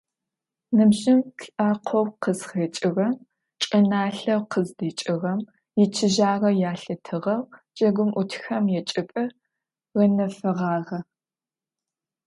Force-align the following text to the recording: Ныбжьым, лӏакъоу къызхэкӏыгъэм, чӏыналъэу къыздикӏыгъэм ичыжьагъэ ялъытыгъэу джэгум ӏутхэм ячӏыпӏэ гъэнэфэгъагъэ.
Ныбжьым, 0.75 1.19
лӏакъоу 1.55 2.05
къызхэкӏыгъэм, 2.21 3.13
чӏыналъэу 3.61 4.41
къыздикӏыгъэм 4.51 5.39
ичыжьагъэ 5.81 6.51
ялъытыгъэу 6.69 7.41
джэгум 7.75 8.09
ӏутхэм 8.15 8.65
ячӏыпӏэ 8.79 9.23
гъэнэфэгъагъэ. 9.95 10.99